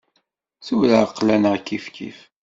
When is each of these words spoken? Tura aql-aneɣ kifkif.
Tura 0.65 0.97
aql-aneɣ 1.03 1.55
kifkif. 1.67 2.19